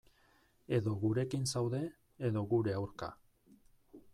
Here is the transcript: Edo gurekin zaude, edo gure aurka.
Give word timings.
Edo 0.77 0.93
gurekin 1.03 1.45
zaude, 1.57 1.81
edo 2.31 2.45
gure 2.55 2.77
aurka. 2.79 3.11